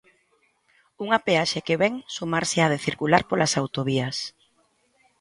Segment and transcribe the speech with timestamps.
[1.05, 4.17] Unha peaxe que vén sumarse á de circular polas autovías.